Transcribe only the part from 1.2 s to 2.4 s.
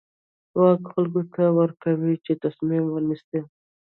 ته ورکوي چې